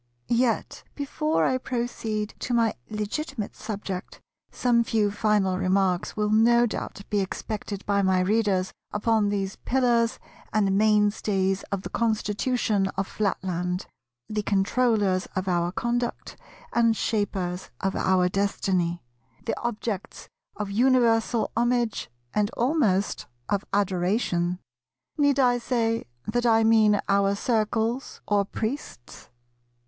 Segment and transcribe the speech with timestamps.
[0.29, 4.19] Yet before I proceed to my legitimate subject
[4.51, 10.17] some few final remarks will no doubt be expected by my Readers upon these pillars
[10.51, 13.85] and mainstays of the Constitution of Flatland,
[14.27, 16.35] the controllers of our conduct
[16.73, 19.03] and shapers of our destiny,
[19.45, 24.57] the objects of universal homage and almost of adoration:
[25.19, 29.29] need I say that I mean our Circles or Priests?